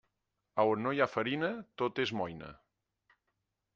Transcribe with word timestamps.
A 0.61 0.65
on 0.69 0.81
no 0.85 0.93
hi 0.95 1.03
ha 1.03 1.07
farina, 1.11 1.51
tot 1.83 2.01
és 2.05 2.15
moïna. 2.23 2.51